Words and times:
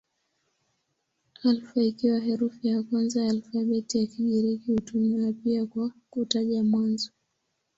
Alfa 1.43 1.83
ikiwa 1.83 2.19
herufi 2.19 2.67
ya 2.67 2.83
kwanza 2.83 3.21
ya 3.23 3.29
alfabeti 3.29 3.97
ya 3.97 4.05
Kigiriki 4.07 4.71
hutumiwa 4.71 5.33
pia 5.43 5.65
kwa 5.65 5.91
kutaja 6.09 6.63
mwanzo. 6.63 7.11